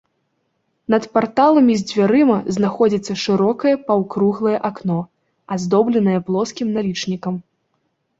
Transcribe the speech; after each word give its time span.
Над 0.93 1.03
парталамі 1.15 1.73
з 1.81 1.83
дзвярыма 1.89 2.37
знаходзіцца 2.55 3.13
шырокае 3.23 3.73
паўкруглае 3.89 4.55
акно, 4.69 4.97
аздобленае 5.57 6.17
плоскім 6.31 6.67
налічнікам. 6.79 7.35